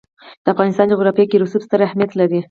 د 0.43 0.45
افغانستان 0.53 0.85
جغرافیه 0.93 1.25
کې 1.29 1.39
رسوب 1.43 1.61
ستر 1.65 1.79
اهمیت 1.87 2.11
لري. 2.19 2.39